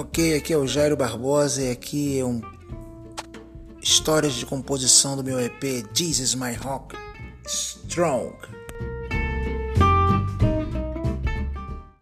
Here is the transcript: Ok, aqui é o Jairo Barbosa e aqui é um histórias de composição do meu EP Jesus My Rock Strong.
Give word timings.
Ok, 0.00 0.36
aqui 0.36 0.52
é 0.52 0.56
o 0.56 0.64
Jairo 0.64 0.96
Barbosa 0.96 1.60
e 1.60 1.72
aqui 1.72 2.20
é 2.20 2.24
um 2.24 2.40
histórias 3.82 4.34
de 4.34 4.46
composição 4.46 5.16
do 5.16 5.24
meu 5.24 5.40
EP 5.40 5.84
Jesus 5.92 6.36
My 6.36 6.54
Rock 6.54 6.94
Strong. 7.44 8.36